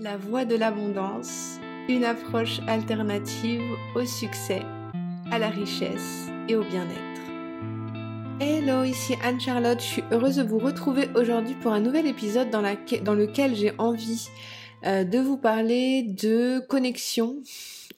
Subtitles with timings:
[0.00, 3.62] La voie de l'abondance, une approche alternative
[3.96, 4.62] au succès,
[5.32, 8.38] à la richesse et au bien-être.
[8.38, 12.62] Hello, ici Anne-Charlotte, je suis heureuse de vous retrouver aujourd'hui pour un nouvel épisode dans,
[12.62, 14.28] lequel j'ai envie
[14.86, 17.42] euh, de vous parler de connexion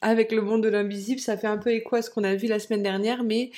[0.00, 1.20] avec le monde de l'invisible.
[1.20, 3.50] Ça fait un peu écho à ce qu'on a vu la semaine dernière, mais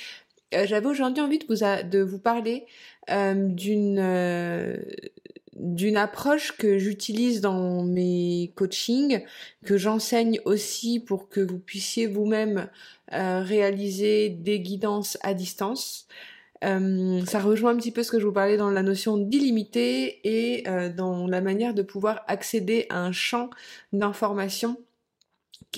[0.53, 2.65] euh, j'avais aujourd'hui envie de vous, parler
[3.09, 3.99] euh, d'une
[5.55, 9.23] d'une approche que j'utilise dans mes coachings,
[9.65, 12.69] que j'enseigne aussi pour que vous puissiez vous-même
[13.13, 16.07] euh, réaliser des guidances à distance.
[16.63, 20.21] Euh, ça rejoint un petit peu ce que je vous parlais dans la notion d'illimité
[20.23, 23.49] et euh, dans la manière de pouvoir accéder à un champ
[23.91, 24.77] d'information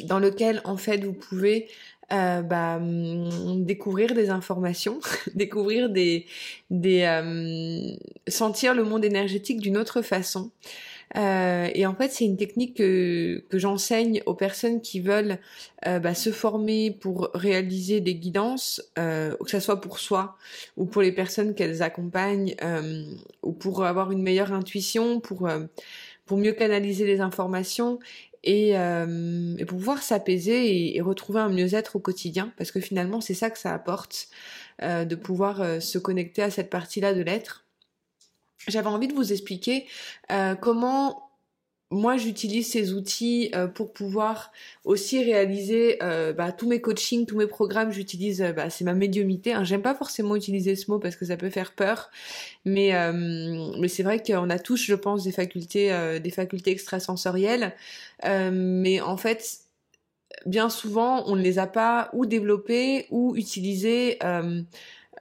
[0.04, 1.70] dans lequel en fait vous pouvez
[2.14, 5.00] euh, bah, hum, découvrir des informations,
[5.36, 6.26] découvrir des,
[6.70, 7.96] des euh,
[8.28, 10.52] sentir le monde énergétique d'une autre façon.
[11.18, 15.40] Euh, et en fait, c'est une technique que, que j'enseigne aux personnes qui veulent
[15.88, 20.36] euh, bah, se former pour réaliser des guidances, euh, que ce soit pour soi
[20.78, 22.56] ou pour les personnes qu'elles accompagnent,
[23.44, 25.50] ou pour avoir une meilleure intuition, pour
[26.26, 28.00] pour mieux canaliser les informations
[28.46, 33.34] et, euh, et pouvoir s'apaiser et, retrouver un mieux-être au quotidien, parce que finalement c'est
[33.34, 34.30] ça que ça apporte,
[34.82, 37.66] euh, de pouvoir euh, se connecter à cette partie-là de l'être.
[38.68, 39.86] J'avais envie de vous expliquer
[40.60, 41.25] comment
[41.92, 44.52] moi, j'utilise ces outils euh, pour pouvoir
[44.86, 47.92] aussi réaliser euh, bah, tous mes coachings, tous mes programmes.
[47.92, 49.54] J'utilise, euh, bah, c'est ma médiumité.
[49.54, 49.64] Hein.
[49.64, 52.10] J'aime pas forcément utiliser ce mot parce que ça peut faire peur,
[52.66, 52.94] mais
[53.78, 57.74] mais c'est vrai qu'on a tous, je pense, des facultés, des facultés extrasensorielles.
[58.24, 59.60] mais en fait,
[60.46, 64.20] bien souvent, on ne les a pas ou développées ou utilisées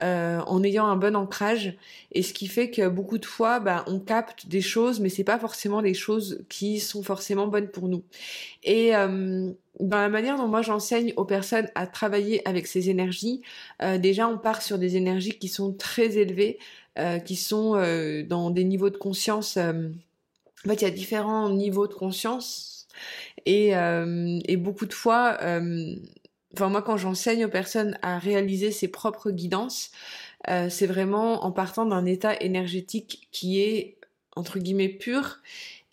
[0.03, 1.77] euh, en ayant un bon ancrage.
[2.11, 5.23] Et ce qui fait que beaucoup de fois bah, on capte des choses mais c'est
[5.23, 8.03] pas forcément des choses qui sont forcément bonnes pour nous.
[8.63, 13.41] Et euh, dans la manière dont moi j'enseigne aux personnes à travailler avec ces énergies
[13.81, 16.59] euh, déjà on part sur des énergies qui sont très élevées
[17.25, 17.73] qui sont
[18.29, 22.87] dans des niveaux de conscience en fait il y a différents niveaux de conscience.
[23.45, 25.37] Et, et beaucoup de fois
[26.55, 29.91] enfin moi quand j'enseigne aux personnes à réaliser ses propres guidances,
[30.49, 33.97] euh, c'est vraiment en partant d'un état énergétique qui est
[34.35, 35.39] entre guillemets pur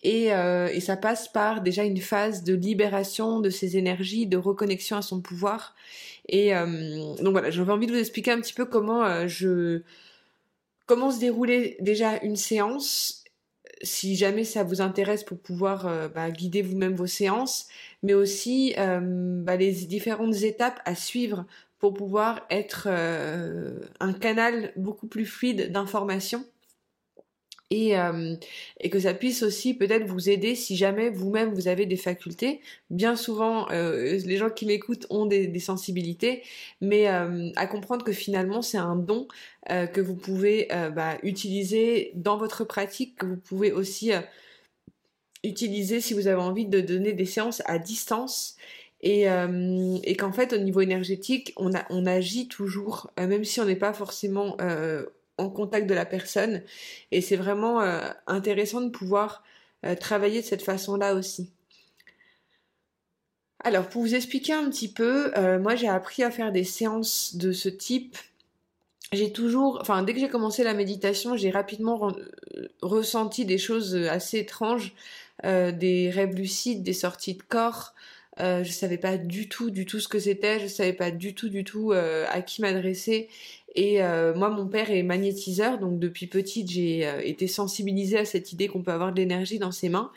[0.03, 4.37] et, euh, et, ça passe par déjà une phase de libération de ses énergies, de
[4.37, 5.77] reconnexion à son pouvoir.
[6.29, 9.83] Et euh, donc voilà, j'avais envie de vous expliquer un petit peu comment je
[10.87, 13.22] comment se déroulait déjà une séance
[13.83, 17.69] si jamais ça vous intéresse pour pouvoir euh, bah, guider vous-même vos séances,
[18.03, 19.01] mais aussi euh,
[19.43, 21.45] bah, les différentes étapes à suivre
[21.79, 26.45] pour pouvoir être euh, un canal beaucoup plus fluide d'information
[27.73, 28.37] et, euh,
[28.81, 32.61] et que ça puisse aussi peut-être vous aider si jamais vous-même vous avez des facultés.
[32.91, 36.43] Bien souvent, euh, les gens qui m'écoutent ont des, sensibilités,
[36.83, 39.27] mais euh, à comprendre que finalement c'est un don
[39.95, 44.11] que vous pouvez bah, utiliser dans votre pratique, que vous pouvez aussi
[45.45, 48.57] utiliser si vous avez envie de donner des séances à distance.
[49.03, 49.27] Et,
[50.19, 54.57] qu'en fait au niveau énergétique on agit toujours même si on n'est pas forcément
[55.51, 56.63] contact de la personne.
[57.11, 59.43] Et c'est vraiment euh, intéressant de pouvoir
[59.85, 61.51] euh, travailler de cette façon-là aussi.
[63.65, 67.37] Alors, pour vous expliquer un petit peu, euh, moi j'ai appris à faire des séances
[67.37, 68.17] de ce type.
[69.13, 72.13] J'ai toujours, enfin, dès que j'ai commencé la méditation, j'ai rapidement
[72.81, 74.95] ressenti des choses assez étranges,
[75.45, 77.93] des rêves lucides, des sorties de corps.
[78.39, 80.61] je savais pas du tout, du tout ce que c'était.
[80.61, 83.29] Je savais pas du tout, du tout à qui m'adresser.
[83.75, 88.25] Et euh, moi, mon père est magnétiseur, donc depuis petite, j'ai euh, été sensibilisée à
[88.25, 90.11] cette idée qu'on peut avoir de l'énergie dans ses mains.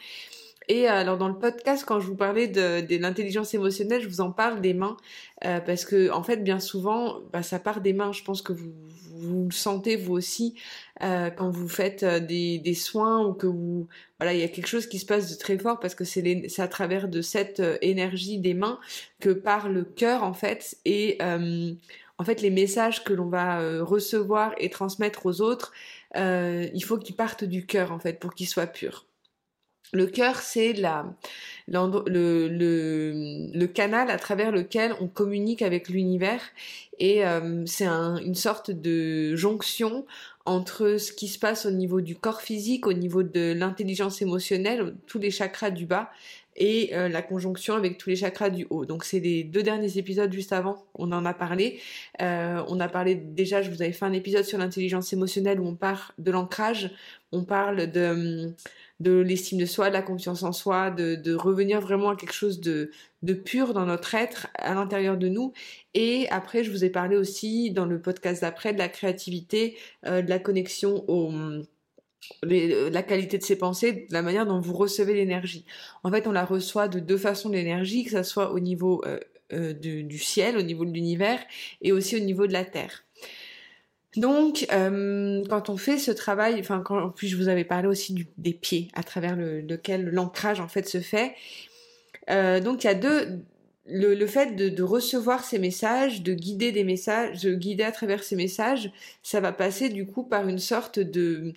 [0.67, 4.07] Et euh, alors dans le podcast, quand je vous parlais de, de l'intelligence émotionnelle, je
[4.07, 4.97] vous en parle des mains
[5.41, 8.11] parce que en fait, bien souvent, bah, ça part des mains.
[8.11, 8.73] Je pense que vous
[9.17, 10.55] vous le sentez vous aussi
[10.99, 13.87] quand vous faites des, des, soins ou que vous
[14.19, 16.59] voilà, il y a quelque chose qui se passe de très fort parce que c'est
[16.59, 18.77] à travers de cette énergie des mains
[19.21, 21.17] que part le cœur en fait et
[22.17, 25.73] en fait, les messages que l'on va euh, recevoir et transmettre aux autres,
[26.15, 29.05] euh, il faut qu'ils partent du cœur, en fait, pour qu'ils soient purs.
[29.93, 31.15] Le cœur, c'est le,
[33.67, 36.41] canal à travers lequel on communique avec l'univers
[36.99, 37.21] et
[37.65, 40.05] c'est une sorte de jonction
[40.45, 44.95] entre ce qui se passe au niveau du corps physique, au niveau de l'intelligence émotionnelle,
[45.07, 46.11] tous les chakras du bas,
[46.55, 48.85] et euh, la conjonction avec tous les chakras du haut.
[48.85, 51.79] Donc c'est les deux derniers épisodes juste avant, on en a parlé.
[52.21, 55.67] Euh, on a parlé déjà, je vous avais fait un épisode sur l'intelligence émotionnelle où
[55.67, 56.91] on parle de l'ancrage,
[57.31, 58.53] on parle de,
[58.99, 62.33] de l'estime de soi, de la confiance en soi, de, de revenir vraiment à quelque
[62.33, 62.91] chose de,
[63.23, 65.51] de pur dans notre être, à l'intérieur de nous.
[65.93, 70.21] Et après, je vous ai parlé aussi dans le podcast d'après de la créativité, euh,
[70.21, 71.31] de la connexion au
[72.43, 75.65] euh, la qualité de ses pensées, la manière dont vous recevez l'énergie.
[76.03, 79.19] En fait, on la reçoit de deux façons l'énergie, que ce soit au niveau euh,
[79.53, 81.39] euh, du, ciel, au niveau de l'univers,
[81.81, 83.03] et aussi au niveau de la terre.
[84.15, 86.81] Donc, quand on fait ce travail, enfin,
[87.17, 91.01] puis je vous avais parlé aussi des pieds à travers lequel l'ancrage en fait se
[91.01, 91.35] fait.
[92.29, 93.41] donc, il y a deux,
[93.87, 98.23] le, fait de, de, recevoir ces messages, de guider des messages, de guider à travers
[98.23, 98.89] ces messages,
[99.21, 101.53] ça va passer du coup par une sorte de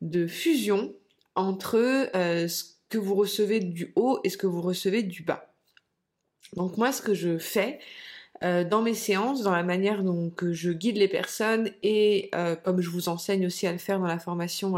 [0.00, 0.94] de fusion
[1.34, 1.76] entre
[2.16, 5.52] euh, ce que vous recevez du haut et ce que vous recevez du bas.
[6.54, 7.78] Donc moi, ce que je fais
[8.42, 12.80] euh, dans mes séances, dans la manière dont je guide les personnes et euh, comme
[12.80, 14.76] je vous enseigne aussi à le faire dans la formation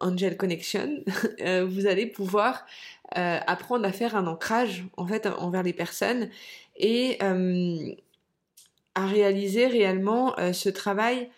[0.00, 1.02] Angel Connection,
[1.66, 2.66] vous allez pouvoir
[3.14, 6.28] apprendre à faire un ancrage en fait envers les personnes
[6.76, 11.30] et à réaliser réellement ce travail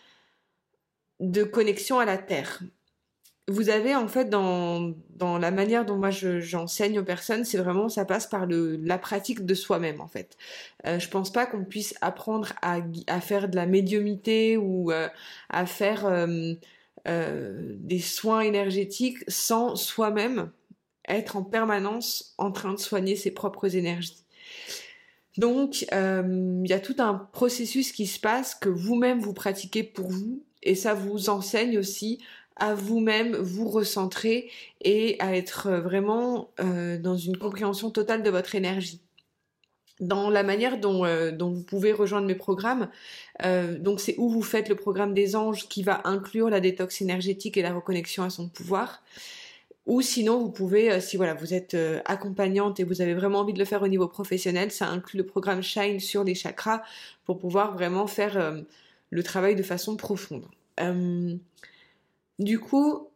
[1.21, 2.63] de connexion à la terre.
[3.47, 7.91] Vous avez en fait dans, dans la manière dont moi j'enseigne aux personnes, c'est vraiment
[7.91, 10.39] ça passe par la pratique de soi-même en fait.
[10.87, 15.09] Euh, je pense pas qu'on puisse apprendre à, à, faire de la médiumité ou euh,
[15.51, 16.55] à faire euh,
[17.07, 20.51] euh, des soins énergétiques sans soi-même
[21.07, 24.25] être en permanence en train de soigner ses propres énergies.
[25.37, 30.09] Donc, il y a tout un processus qui se passe que vous-même vous pratiquez pour
[30.09, 32.21] vous et ça vous enseigne aussi
[32.57, 34.51] à vous-même vous recentrer
[34.81, 39.01] et à être vraiment euh, dans une compréhension totale de votre énergie.
[40.01, 42.89] Dans la manière dont, euh, vous pouvez rejoindre mes programmes,
[43.45, 47.01] euh, donc c'est où vous faites le programme des anges qui va inclure la détox
[47.01, 49.03] énergétique et la reconnexion à son pouvoir.
[49.87, 51.77] Ou sinon, vous pouvez, si voilà, vous êtes
[52.07, 55.27] accompagnante et vous avez vraiment envie de le faire au niveau professionnel, ça inclut le
[55.27, 56.83] programme Shine sur les chakras
[57.27, 58.55] pour pouvoir vraiment faire
[59.11, 60.47] le travail de façon profonde.
[60.81, 61.37] Euh,
[62.39, 63.09] du coup,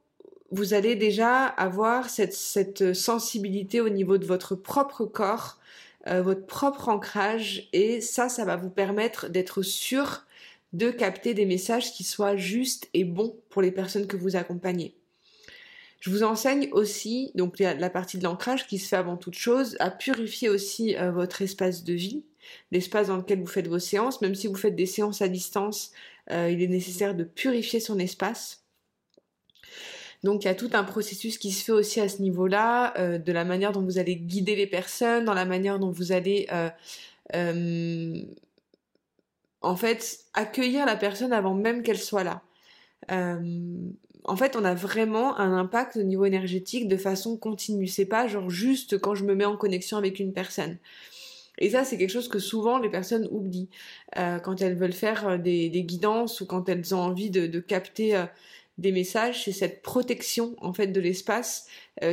[0.51, 5.59] vous allez déjà avoir cette, sensibilité au niveau de votre propre corps,
[6.07, 10.25] euh, votre propre ancrage, et ça, ça va vous permettre d'être sûr
[10.73, 14.95] de capter des messages qui soient justes et bons pour les personnes que vous accompagnez.
[16.01, 19.77] Je vous enseigne aussi, donc la partie de l'ancrage qui se fait avant toute chose,
[19.81, 22.23] à purifier aussi euh, votre espace de vie,
[22.71, 25.93] l'espace dans lequel vous faites vos séances, même si vous faites des séances à distance,
[26.31, 28.65] euh, il est nécessaire de purifier son espace.
[30.25, 33.19] Donc il y a tout un processus qui se fait aussi à ce niveau-là, euh,
[33.19, 36.49] de la manière dont vous allez guider les personnes, dans la manière dont vous allez
[36.53, 38.23] euh,
[39.61, 42.43] en fait accueillir la personne avant même qu'elle soit là.
[43.11, 47.87] en fait, on a vraiment un impact au niveau énergétique de façon continue.
[47.87, 50.79] C'est pas genre juste quand je me mets en connexion avec une personne.
[51.59, 53.69] Et ça, c'est quelque chose que souvent les personnes oublient
[54.17, 58.17] euh, quand elles veulent faire euh, des, guidances ou quand elles ont envie de, capter
[58.17, 58.25] euh,
[58.79, 59.45] des messages.
[59.45, 61.67] C'est cette protection en fait de l'espace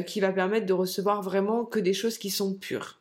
[0.08, 3.00] qui va permettre de recevoir vraiment que des choses qui sont pures.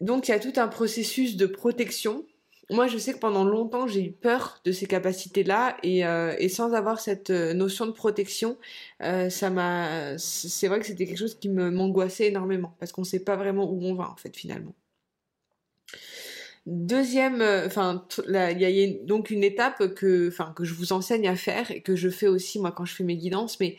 [0.00, 2.26] Donc il y a tout un processus de protection
[2.74, 6.74] moi, je sais que pendant longtemps, j'ai eu peur de ces capacités-là et, euh, sans
[6.74, 8.58] avoir cette euh, notion de protection,
[9.02, 10.18] euh, ça m'a.
[10.18, 13.70] C'est vrai que c'était quelque chose qui m'angoissait énormément parce qu'on ne sait pas vraiment
[13.70, 14.74] où on va en fait finalement.
[16.66, 21.36] Deuxième, enfin, il y a donc une étape que, enfin, que je vous enseigne à
[21.36, 23.76] faire et que je fais aussi moi quand je fais mes guidances, mais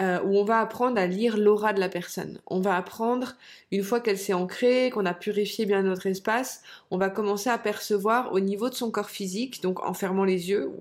[0.00, 2.40] euh, où on va apprendre à lire l'aura de la personne.
[2.48, 3.36] On va apprendre,
[3.70, 7.58] une fois qu'elle s'est ancrée, qu'on a purifié bien notre espace, on va commencer à
[7.58, 10.72] percevoir au niveau de son corps physique, donc en fermant les yeux,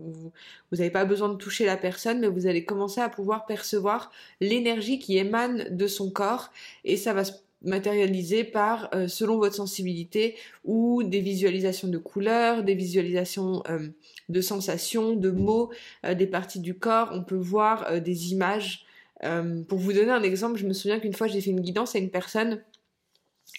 [0.72, 4.12] vous n'avez pas besoin de toucher la personne, mais vous allez commencer à pouvoir percevoir
[4.41, 6.50] l'énergie qui émane de son corps,
[6.83, 7.33] et ça va se
[7.63, 13.88] matérialiser par, euh, selon votre sensibilité, ou des visualisations de couleurs, des visualisations euh,
[14.29, 15.72] de sensations, de mots,
[16.03, 17.10] des parties du corps.
[17.12, 18.86] On peut voir des images
[19.24, 21.96] euh, pour vous donner un exemple, je me souviens qu'une fois j'ai fait une guidance
[21.96, 22.62] à une personne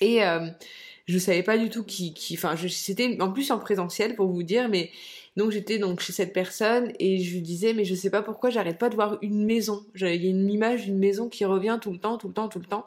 [0.01, 0.49] et euh,
[1.07, 4.43] je savais pas du tout qui, qui enfin c'était en plus en présentiel pour vous
[4.43, 4.91] dire, mais
[5.37, 8.51] Donc j'étais donc chez cette personne et je lui disais mais je sais pas pourquoi
[8.51, 9.85] j'arrête pas de voir une maison.
[9.95, 12.49] Il y a une image d'une maison qui revient tout le temps, tout le temps,
[12.49, 12.85] tout le temps.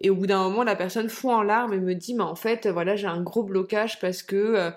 [0.00, 2.34] Et au bout d'un moment, la personne fond en larmes et me dit, mais en
[2.34, 4.70] fait, voilà, j'ai un gros blocage parce que euh,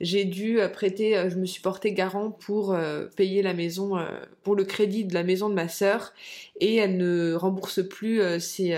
[0.00, 2.76] j'ai dû euh, prêter, euh, je me suis porté garant pour
[3.16, 3.96] payer la maison,
[4.42, 6.12] pour le crédit de la maison de ma sœur,
[6.60, 8.76] et elle ne rembourse plus ses,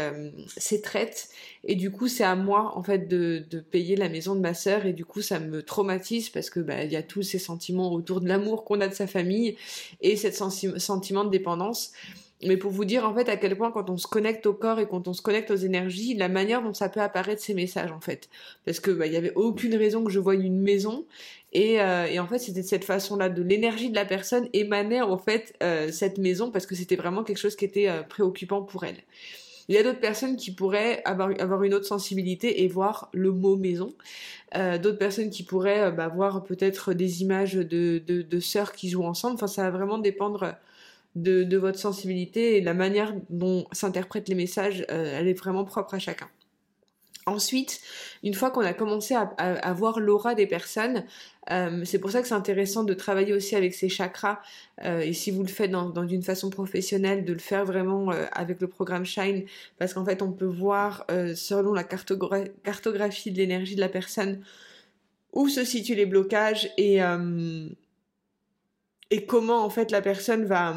[0.56, 1.30] ses, traites.
[1.64, 4.84] Et du coup, c'est à moi, en fait, de, payer la maison de ma sœur,
[4.84, 7.92] et du coup, ça me traumatise parce que bah, il y a tous ces sentiments
[7.92, 9.56] autour de l'amour qu'on a de sa famille
[10.02, 11.92] et cette sentiment de dépendance.
[12.44, 14.78] Mais pour vous dire en fait à quel point quand on se connecte au corps
[14.78, 17.92] et quand on se connecte aux énergies, la manière dont ça peut apparaître ces messages
[17.92, 18.28] en fait.
[18.66, 21.06] Parce que bah, il y avait aucune raison que je voie une maison
[21.54, 25.00] et, euh, et en fait c'était de cette façon-là de l'énergie de la personne émanait
[25.00, 28.60] en fait euh, cette maison parce que c'était vraiment quelque chose qui était euh, préoccupant
[28.62, 28.98] pour elle.
[29.68, 33.56] Il y a d'autres personnes qui pourraient avoir, une autre sensibilité et voir le mot
[33.56, 33.92] maison.
[34.54, 39.34] D'autres personnes qui pourraient bah, voir peut-être des images de, de sœurs qui jouent ensemble.
[39.34, 40.54] Enfin, ça va vraiment dépendre
[41.16, 45.94] de, votre sensibilité et la manière dont s'interprètent les messages, euh, elle est vraiment propre
[45.94, 46.28] à chacun.
[47.28, 47.80] Ensuite,
[48.22, 51.04] une fois qu'on a commencé à, voir l'aura des personnes,
[51.50, 54.38] euh, c'est pour ça que c'est intéressant de travailler aussi avec ces chakras.
[54.84, 58.60] Euh, et si vous le faites dans, une façon professionnelle, de le faire vraiment avec
[58.60, 59.44] le programme Shine,
[59.76, 61.04] parce qu'en fait, on peut voir
[61.34, 64.40] selon la cartographie de l'énergie de la personne
[65.32, 67.00] où se situent les blocages et
[69.10, 70.76] et comment en fait la personne va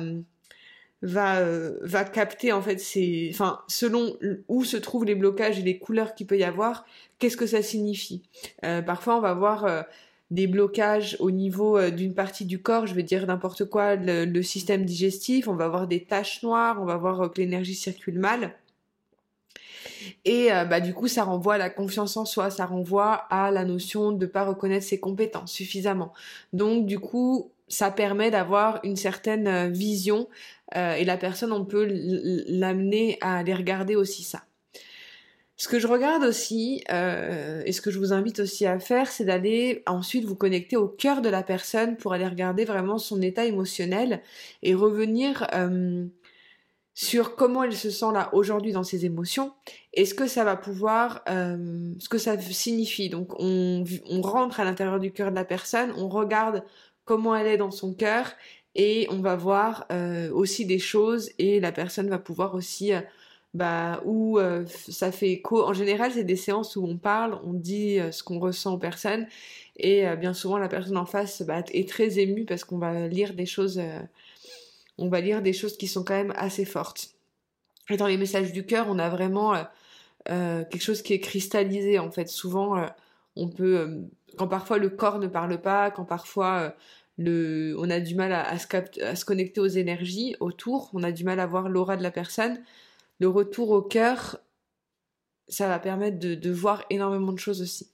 [1.38, 4.18] euh, capter en fait c'est enfin selon
[4.48, 6.86] où se trouvent les blocages et les couleurs qu'il peut y avoir
[7.20, 8.24] qu'est-ce que ça signifie?
[8.64, 9.82] Euh, parfois on va voir euh,
[10.32, 14.86] des blocages au niveau d'une partie du corps je vais dire n'importe quoi le, système
[14.86, 18.54] digestif on va voir des taches noires on va voir que l'énergie circule mal
[20.26, 23.66] et bah du coup ça renvoie à la confiance en soi ça renvoie à la
[23.66, 26.14] notion de pas reconnaître ses compétences suffisamment
[26.54, 30.28] donc du coup ça permet d'avoir une certaine euh, vision
[30.76, 31.88] euh, et la personne, on peut
[32.48, 34.44] l'amener à aller regarder aussi ça.
[35.56, 39.12] Ce que je regarde aussi, euh, et ce que je vous invite aussi à faire,
[39.12, 43.22] c'est d'aller ensuite vous connecter au cœur de la personne pour aller regarder vraiment son
[43.22, 44.22] état émotionnel
[44.64, 45.48] et revenir
[47.02, 49.54] sur comment elle se sent là aujourd'hui dans ses émotions
[49.94, 53.08] et ce que ça va pouvoir, ce que ça signifie.
[53.08, 53.86] Donc on,
[54.22, 56.62] rentre à l'intérieur du cœur de la personne, on regarde
[57.06, 58.34] comment elle est dans son cœur
[58.76, 63.00] et on va voir euh, aussi des choses et la personne va pouvoir aussi euh,
[63.54, 67.54] bah où euh, ça fait écho en général c'est des séances où on parle on
[67.54, 69.26] dit ce qu'on ressent aux personnes
[69.78, 73.34] et bien souvent la personne en face bah, est très émue parce qu'on va lire
[73.34, 73.82] des choses
[75.00, 77.16] on va lire des choses qui sont quand même assez fortes
[77.90, 79.56] et dans les messages du cœur on a vraiment
[80.26, 82.86] quelque chose qui est cristallisé en fait souvent
[83.36, 84.04] on peut
[84.38, 86.76] quand parfois le corps ne parle pas quand parfois
[87.28, 91.46] on a du mal à, se connecter aux énergies autour, on a du mal à
[91.46, 92.62] voir l'aura de la personne.
[93.20, 94.40] Le retour au cœur,
[95.48, 97.92] ça va permettre de, voir énormément de choses aussi.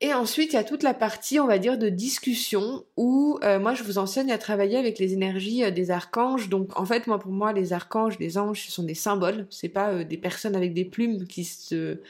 [0.00, 3.58] Et ensuite, il y a toute la partie, on va dire, de discussion où euh,
[3.58, 6.48] moi je vous enseigne à travailler avec les énergies euh, des archanges.
[6.48, 9.46] Donc en fait, moi pour moi, les archanges, les anges, ce sont des symboles.
[9.50, 12.00] C'est pas euh, des personnes avec des plumes qui se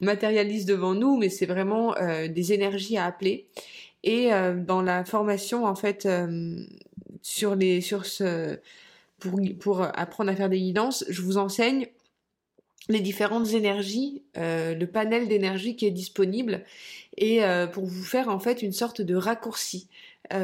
[0.00, 1.94] matérialisent devant nous, mais c'est vraiment
[2.28, 3.46] des énergies à appeler.
[4.04, 6.56] Et euh, dans la formation, en fait, euh,
[7.22, 8.58] sur les, sur ce,
[9.18, 11.86] pour, pour apprendre à faire des guidances, je vous enseigne
[12.88, 16.64] les différentes énergies, euh, le panel d'énergie qui est disponible,
[17.16, 19.86] et pour vous faire en fait une sorte de raccourci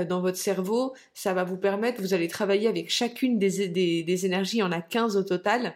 [0.08, 4.58] dans votre cerveau, ça va vous permettre, vous allez travailler avec chacune des, des, énergies,
[4.58, 5.74] il y en a 15 au total,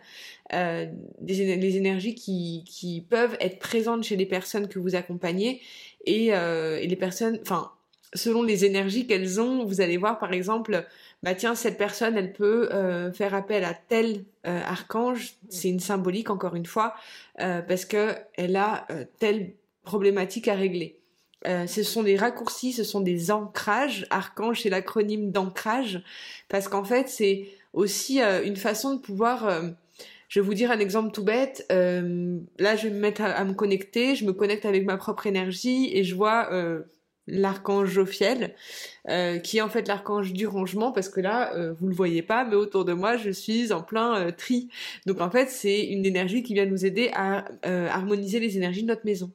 [0.53, 0.87] euh,
[1.27, 5.63] les énergies qui, peuvent être présentes chez les personnes que vous accompagnez,
[6.09, 7.73] euh, et les personnes, enfin,
[8.15, 10.87] selon les énergies qu'elles ont, vous allez voir par exemple,
[11.23, 15.81] bah tiens, cette personne, elle peut euh, faire appel à tel euh, archange, c'est une
[15.81, 16.95] symbolique encore une fois,
[17.41, 18.87] euh, parce que elle a
[19.19, 19.53] telle
[19.83, 21.01] problématique à régler.
[21.67, 24.07] Ce sont des raccourcis, ce sont des ancrages.
[24.09, 26.03] Archange, c'est l'acronyme d'ancrage,
[26.49, 29.63] parce qu'en fait, c'est aussi une façon de pouvoir
[30.29, 31.67] je vais vous dire un exemple tout bête.
[31.69, 34.17] Là, je vais me mettre à, me connecter.
[34.17, 36.49] Je me connecte avec ma propre énergie et je vois
[37.27, 38.55] l'archange Jophiel,
[39.09, 42.23] euh, qui est en fait l'archange du rangement, parce que là, euh, vous le voyez
[42.23, 44.69] pas, mais autour de moi, je suis en plein euh, tri.
[45.07, 48.89] Donc en fait, c'est une énergie qui vient nous aider à harmoniser les énergies de
[48.89, 49.31] notre maison.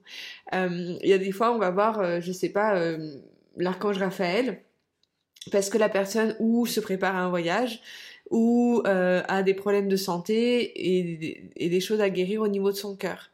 [0.52, 2.80] Il y a des fois, on va voir, je sais pas,
[3.58, 4.62] l'archange Raphaël,
[5.52, 7.82] parce que la personne ou se prépare à un voyage,
[8.30, 12.78] ou a des problèmes de santé et, et des choses à guérir au niveau de
[12.78, 13.30] son cœur.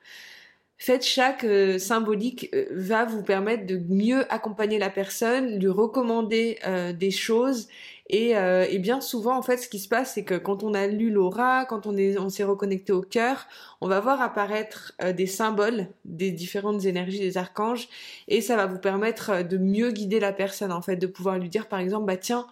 [0.77, 6.59] Faites chaque euh, symbolique euh, va vous permettre de mieux accompagner la personne, lui recommander
[6.67, 7.67] euh, des choses.
[8.07, 10.85] Et, et, bien souvent en fait ce qui se passe c'est que quand on a
[10.85, 13.47] lu l'aura, quand on est on s'est reconnecté au cœur,
[13.81, 17.89] on va voir apparaître des symboles des différentes énergies des archanges.
[18.27, 21.49] Et ça va vous permettre de mieux guider la personne en fait, de pouvoir lui
[21.49, 22.45] dire par exemple bah tiens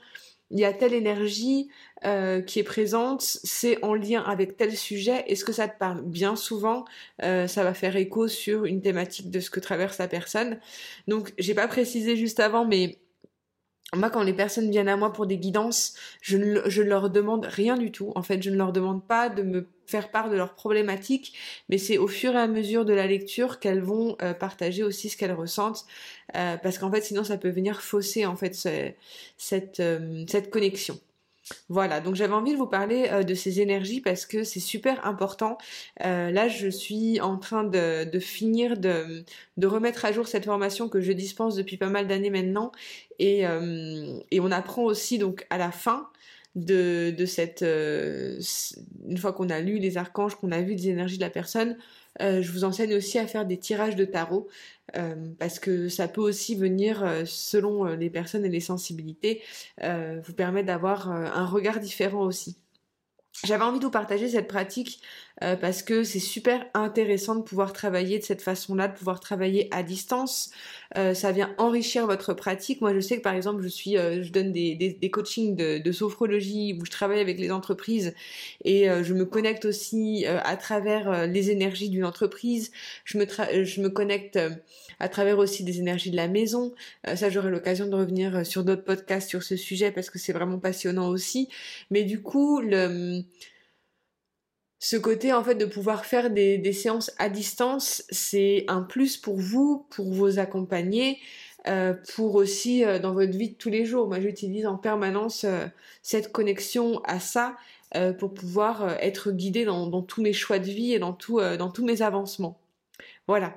[0.51, 1.69] il y a telle énergie
[2.05, 6.01] euh, qui est présente, c'est en lien avec tel sujet, est-ce que ça te parle?
[6.03, 6.85] Bien souvent,
[7.23, 10.59] euh, ça va faire écho sur une thématique de ce que traverse la personne.
[11.07, 12.99] Donc, j'ai pas précisé juste avant, mais
[13.95, 17.45] moi, quand les personnes viennent à moi pour des guidances, je ne, je leur demande
[17.45, 18.11] rien du tout.
[18.15, 21.33] En fait, je ne leur demande pas de me faire part de leurs problématiques,
[21.69, 25.09] mais c'est au fur et à mesure de la lecture qu'elles vont euh, partager aussi
[25.09, 25.85] ce qu'elles ressentent,
[26.35, 28.55] euh, parce qu'en fait, sinon, ça peut venir fausser en fait
[29.37, 30.99] cette, euh, cette connexion.
[31.67, 35.57] Voilà, donc j'avais envie de vous parler de ces énergies parce que c'est super important.
[35.99, 39.25] Là, je suis en train de, finir de,
[39.61, 42.71] remettre à jour cette formation que je dispense depuis pas mal d'années maintenant.
[43.19, 46.09] Et, et, on apprend aussi donc à la fin
[46.55, 47.61] de, de cette...
[47.61, 51.77] une fois qu'on a lu les archanges, qu'on a vu les énergies de la personne,
[52.19, 54.47] je vous enseigne aussi à faire des tirages de tarot.
[54.97, 59.41] Euh, parce que ça peut aussi venir, euh, selon euh, les personnes et les sensibilités,
[59.79, 62.57] vous permettre d'avoir un regard différent aussi.
[63.43, 65.01] J'avais envie de vous partager cette pratique
[65.41, 69.67] euh, parce que c'est super intéressant de pouvoir travailler de cette façon-là, de pouvoir travailler
[69.71, 70.51] à distance.
[70.97, 72.81] Euh, ça vient enrichir votre pratique.
[72.81, 75.79] Moi, je sais que par exemple, je suis, euh, je donne des, des, coachings de,
[75.79, 78.13] de, sophrologie où je travaille avec les entreprises
[78.63, 82.71] et je me connecte aussi à travers les énergies d'une entreprise.
[83.05, 83.25] Je me,
[83.63, 84.39] je me connecte
[84.99, 86.73] à travers aussi des énergies de la maison.
[87.15, 90.59] ça, j'aurai l'occasion de revenir sur d'autres podcasts sur ce sujet parce que c'est vraiment
[90.59, 91.49] passionnant aussi.
[91.91, 93.23] Mais du coup, le
[94.83, 99.37] ce côté en fait de pouvoir faire des, séances à distance, c'est un plus pour
[99.37, 101.19] vous, pour vous accompagner,
[101.67, 104.09] euh, pour aussi euh, dans votre vie de tous les jours.
[104.09, 105.67] Moi j'utilise en permanence euh,
[106.01, 107.55] cette connexion à ça
[108.17, 112.59] pour pouvoir être guidée dans, tous mes choix de vie et dans, tous mes avancements.
[113.27, 113.53] Voilà.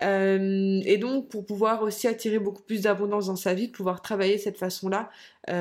[0.00, 4.40] et donc pour pouvoir aussi attirer beaucoup plus d'abondance dans sa vie, pouvoir travailler de
[4.40, 5.10] cette façon-là,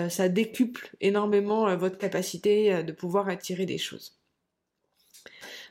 [0.08, 4.16] ça décuple énormément votre capacité de pouvoir attirer des choses.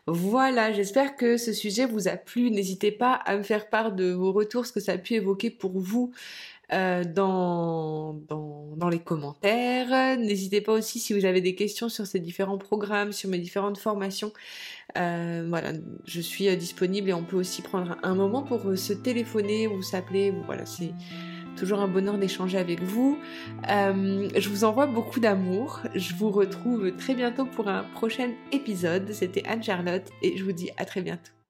[0.07, 2.51] Voilà, j'espère que ce sujet vous a plu.
[2.51, 5.51] N'hésitez pas à me faire part de vos retours, ce que ça a pu évoquer
[5.51, 6.13] pour vous
[6.73, 8.19] euh, dans,
[8.91, 10.19] les commentaires.
[10.19, 13.79] N'hésitez pas aussi si vous avez des questions sur ces différents programmes, sur mes différentes
[13.79, 14.33] formations.
[14.99, 15.73] Euh, voilà,
[16.07, 19.83] je suis euh, disponible et on peut aussi prendre un moment pour se téléphoner ou
[19.83, 20.33] s'appeler.
[20.47, 20.93] Voilà, c'est
[21.57, 23.19] toujours un bonheur d'échanger avec vous.
[23.71, 25.81] Euh, je vous envoie beaucoup d'amour.
[25.95, 29.13] Je vous retrouve très bientôt pour un prochain épisode.
[29.13, 31.44] C'était Anne-Charlotte et je vous dis à très bientôt.